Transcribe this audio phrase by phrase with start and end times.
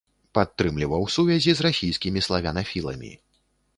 [0.37, 3.13] Падтрымліваў сувязі з расійскімі славянафіламі.